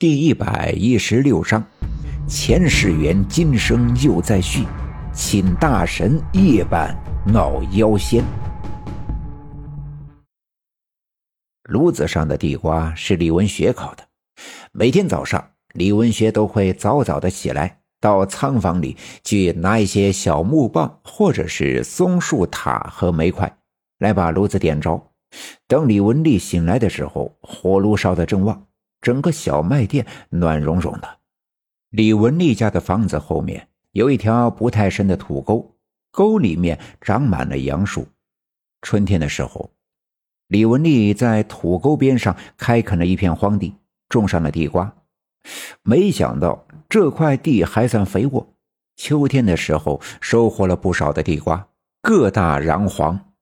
[0.00, 1.60] 第一百一十六章，
[2.28, 4.64] 前世缘，今生又再续，
[5.12, 8.22] 请大神夜半闹妖仙。
[11.64, 14.04] 炉子上的地瓜是李文学烤的。
[14.70, 23.52] 每天早上，李文学都会早早的起来，到仓房里去拿一些小木棒，或者是松树塔和煤块，
[23.98, 25.10] 来把炉子点着。
[25.66, 28.67] 等李文丽醒来的时候，火炉烧得正旺。
[29.00, 31.18] 整个小卖店暖融融的。
[31.90, 35.74] 李文丽家的房子后面有一条不太深的土沟，
[36.10, 38.06] 沟里面长满了杨树。
[38.82, 39.70] 春天的时候，
[40.48, 43.74] 李文丽在土沟边上开垦了一片荒地，
[44.08, 44.94] 种上了地瓜。
[45.82, 48.54] 没想到这块地还算肥沃，
[48.96, 51.68] 秋天的时候收获了不少的地瓜，
[52.02, 53.32] 个大瓤黄，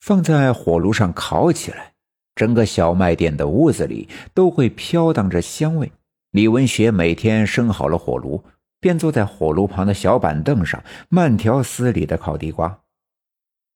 [0.00, 1.91] 放在火炉上烤起来。
[2.34, 5.92] 整个小卖店的屋子里都会飘荡着香味。
[6.30, 8.42] 李文学每天生好了火炉，
[8.80, 12.78] 便坐在火炉旁的小板凳上，慢条斯理的烤地瓜。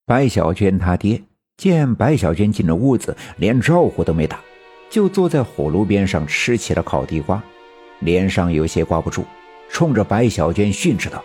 [0.07, 1.23] 白小娟她爹
[1.57, 4.41] 见白小娟进了屋子，连招呼都没打，
[4.89, 7.43] 就坐在火炉边上吃起了烤地瓜，
[8.01, 9.25] 脸上有些挂不住，
[9.69, 11.23] 冲着白小娟训斥道：“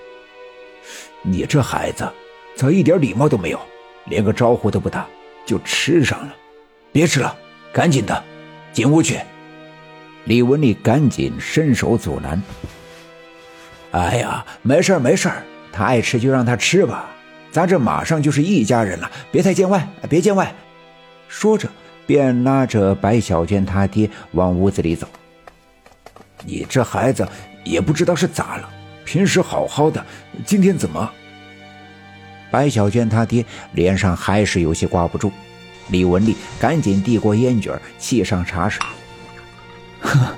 [1.24, 2.12] 你这孩子，
[2.56, 3.60] 咋一点礼貌都没有？
[4.08, 5.08] 连个招呼都不打，
[5.46, 6.36] 就吃上了。”
[6.92, 7.36] 别吃了，
[7.72, 8.24] 赶紧的，
[8.74, 9.20] 进屋去。
[10.26, 12.42] 李文丽赶紧伸手阻拦。
[13.92, 15.30] 哎呀，没事没事
[15.72, 17.10] 他爱吃就让他吃吧，
[17.52, 20.54] 咱这马上就是一家人了，别太见外，别见外。
[21.28, 21.70] 说着，
[22.06, 25.08] 便拉着白小娟她爹往屋子里走。
[26.44, 27.28] 你这孩子
[27.64, 28.70] 也不知道是咋了，
[29.06, 30.06] 平时好好的，
[30.46, 31.10] 今天怎么？
[32.52, 35.32] 白小娟他爹脸上还是有些挂不住。
[35.92, 38.84] 李文丽赶紧递过烟卷，沏上茶水。
[40.02, 40.36] 呵，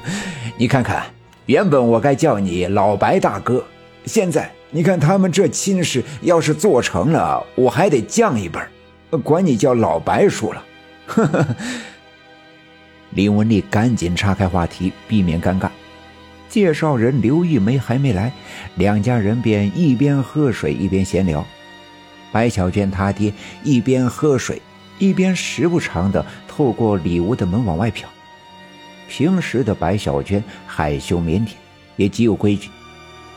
[0.58, 1.06] 你看看，
[1.46, 3.64] 原本我该叫你老白大哥，
[4.06, 8.60] 现在你看他们这亲事要是做成了，我还得降一辈
[9.24, 10.66] 管你叫老白叔了。
[11.06, 11.48] 呵呵。
[13.12, 15.70] 李文丽赶紧岔开话题，避免尴尬。
[16.50, 18.32] 介绍人刘玉梅还没来，
[18.76, 21.46] 两家人便一边喝水一边闲聊。
[22.32, 23.32] 白小娟她爹
[23.64, 24.62] 一边喝水。
[25.04, 28.06] 一边时不常的透过里屋的门往外瞟。
[29.10, 31.52] 平时的白小娟害羞腼腆，
[31.98, 32.70] 也极有规矩，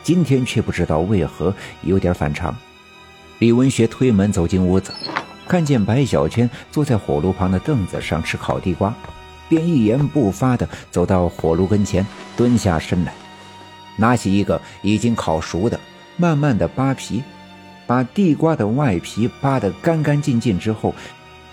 [0.05, 2.57] 今天却不知道为何有点反常。
[3.41, 4.93] 李文学推门走进屋子，
[5.49, 8.95] 看见白小娟坐在火炉旁的凳子上吃烤地瓜，
[9.49, 12.07] 便一言不发的走到火炉跟前，
[12.37, 13.13] 蹲下身来，
[13.97, 15.81] 拿起一个已经烤熟的，
[16.17, 17.25] 慢慢的扒皮，
[17.89, 20.95] 把地瓜的外皮扒得干干净净之后。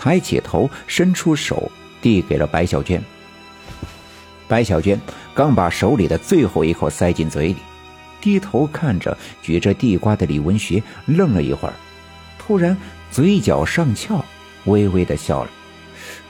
[0.04, 1.72] 抬起头，伸出手
[2.02, 3.02] 递给了白小娟。
[4.50, 5.00] 白小娟
[5.34, 7.56] 刚把手里的最后一口塞进嘴里，
[8.20, 11.74] 低头看着举着地瓜的李文学，愣了一会儿，
[12.38, 12.76] 突然
[13.12, 14.26] 嘴角上翘，
[14.66, 15.50] 微微的笑了。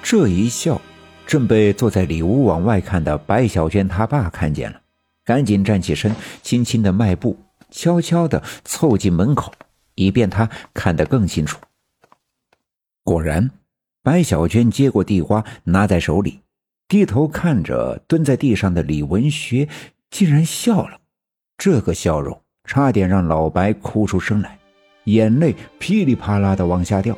[0.04, 0.80] 这一笑，
[1.26, 4.80] 正被坐在里屋往外看的白小娟他爸看见了，
[5.26, 7.40] 赶紧站起身，轻轻的迈步，
[7.72, 9.52] 悄悄的凑近门口，
[9.96, 11.58] 以便他看得更清楚。
[13.04, 13.50] 果然。
[14.04, 16.42] 白小娟接过地瓜，拿在手里，
[16.90, 19.70] 低头看着蹲在地上的李文学，
[20.12, 21.00] 竟然笑了。
[21.58, 24.60] 这个笑容差点让老白哭出声来，
[25.06, 27.18] 眼泪噼里啪啦的往下掉。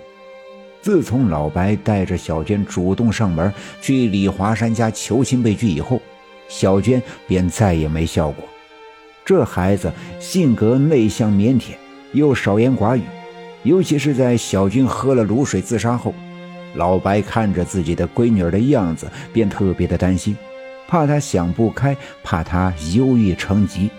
[0.79, 5.99] 自从老白带着小娟主动上门去李华山家求亲被拒以后，
[6.47, 8.45] 小娟便再也没笑过。
[9.25, 11.73] 这孩子性格内向腼腆，
[12.13, 13.01] 又少言寡语，
[13.63, 16.13] 尤其是在小军喝了卤水自杀后。
[16.75, 20.37] 老白看着自己的闺女儿的样子，便特别的担心，
[20.87, 23.89] 怕她想不开，怕她忧郁成疾，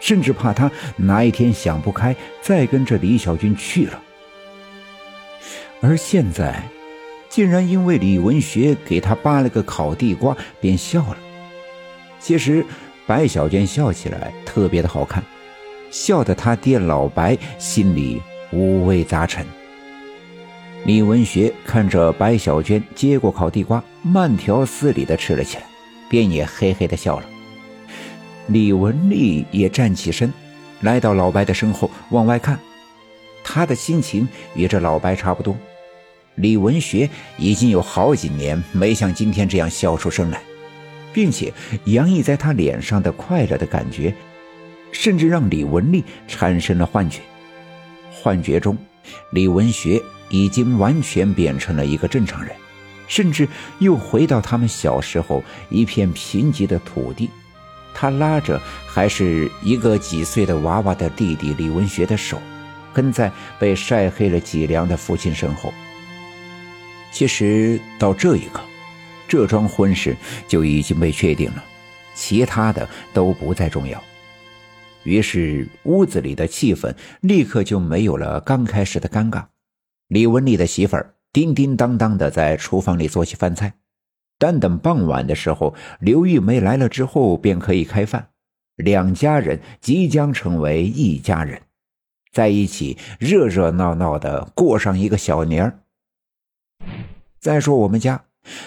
[0.00, 4.02] 甚至怕她哪一天想不开，再跟着李小军去了。
[5.80, 6.62] 而现在，
[7.28, 11.16] 竟然因为李文学给他扒了个烤地瓜，便笑了。
[12.18, 12.64] 其实，
[13.06, 15.22] 白小娟笑起来特别的好看，
[15.90, 18.20] 笑得他爹老白心里
[18.50, 19.46] 五味杂陈。
[20.84, 25.64] 李文学看着白小娟接过烤地瓜，慢条斯理地吃了起来，
[26.08, 27.26] 便也嘿嘿地笑了。
[28.46, 30.32] 李文丽也站起身，
[30.80, 32.58] 来到老白的身后往外看，
[33.44, 35.54] 他的心情与这老白差不多。
[36.36, 40.40] 李文学已经有好几年没像今天这样笑出声来，
[41.12, 41.52] 并且
[41.86, 44.14] 洋溢在他脸上的快乐的感觉，
[44.92, 47.20] 甚至让李文丽产生了幻觉。
[48.10, 48.78] 幻觉中，
[49.32, 50.00] 李文学。
[50.30, 52.54] 已经完全变成了一个正常人，
[53.06, 53.48] 甚至
[53.78, 57.30] 又回到他们小时候一片贫瘠的土地。
[57.94, 62.40] 他拉着还是一个几岁的娃娃的弟弟李文学的手，
[62.94, 65.72] 跟在被晒黑了脊梁的父亲身后。
[67.10, 68.60] 其实到这一刻，
[69.26, 70.16] 这桩婚事
[70.46, 71.64] 就已经被确定了，
[72.14, 74.00] 其他的都不再重要。
[75.02, 79.42] 于是屋子里的气氛立刻就没有了刚开始的尴尬。
[80.08, 83.74] 李文丽的媳妇儿叮叮当当的在厨房里做起饭菜，
[84.38, 88.30] 但等傍晚的时候，刘玉梅来了之后便可以开饭，
[88.76, 91.60] 两家人即将成为一家人，
[92.32, 95.78] 在一起热热闹闹的过上一个小年儿。
[97.38, 98.24] 再说我们家，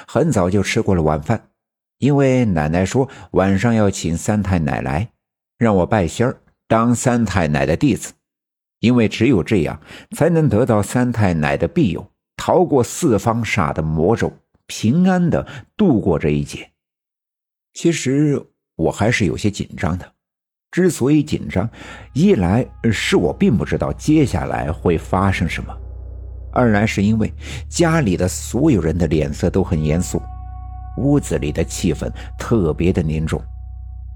[0.08, 1.50] 很早就吃过了晚饭，
[1.98, 5.10] 因为奶奶说晚上要请三太奶来，
[5.58, 8.14] 让我拜仙儿当三太奶的弟子，
[8.82, 9.80] 因为只有这样
[10.16, 12.06] 才能得到三太奶的庇佑，
[12.36, 14.34] 逃过四方煞的魔咒，
[14.66, 15.48] 平安的
[15.78, 16.70] 度过这一劫。
[17.74, 18.44] 其实
[18.76, 20.12] 我还是有些紧张的，
[20.72, 21.70] 之所以紧张，
[22.14, 25.72] 一来是我并不知道接下来会发生什么。
[26.52, 27.32] 二来是因为
[27.70, 30.22] 家里的所有人的脸色都很严肃，
[30.98, 33.40] 屋子里的气氛特别的凝重，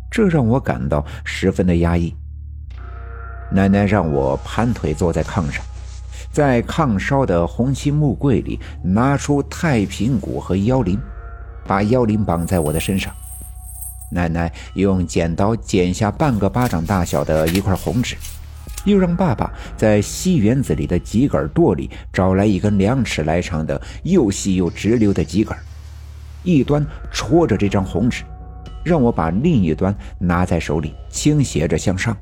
[0.10, 2.14] 这让我感到十分的压抑。
[3.52, 5.64] 奶奶让我盘腿坐在炕上，
[6.32, 11.00] 在炕烧的红漆木柜里拿出太平鼓和腰铃，
[11.66, 13.14] 把腰铃绑在我的身上。
[14.12, 18.16] 奶奶用剪刀剪下半个巴掌大小的一块红纸。
[18.84, 25.58] 又让爸爸在西园子里的秸秆垛里找来一根两尺来长的又细又直溜的秸秆，
[26.44, 28.24] 一端戳着这张红纸，
[28.84, 32.16] 让我把另一端拿在手里倾斜着向上。